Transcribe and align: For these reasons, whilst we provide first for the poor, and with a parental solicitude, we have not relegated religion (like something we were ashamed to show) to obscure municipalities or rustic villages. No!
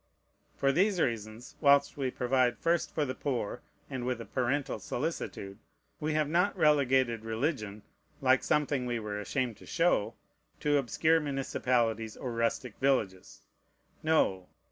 For 0.57 0.71
these 0.71 0.99
reasons, 0.99 1.57
whilst 1.61 1.95
we 1.95 2.09
provide 2.09 2.57
first 2.57 2.91
for 2.91 3.05
the 3.05 3.13
poor, 3.13 3.61
and 3.87 4.03
with 4.03 4.19
a 4.19 4.25
parental 4.25 4.79
solicitude, 4.79 5.59
we 5.99 6.15
have 6.15 6.27
not 6.27 6.57
relegated 6.57 7.23
religion 7.23 7.83
(like 8.19 8.43
something 8.43 8.87
we 8.87 8.97
were 8.99 9.19
ashamed 9.21 9.57
to 9.57 9.67
show) 9.67 10.15
to 10.61 10.79
obscure 10.79 11.19
municipalities 11.19 12.17
or 12.17 12.31
rustic 12.31 12.79
villages. 12.79 13.41
No! 14.01 14.47